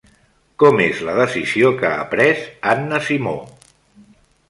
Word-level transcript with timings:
Com 0.63 0.81
és 0.85 1.01
la 1.09 1.15
decisió 1.19 1.71
que 1.83 1.93
ha 1.99 2.09
pres 2.17 2.43
Anna 2.75 3.07
Simó? 3.11 3.39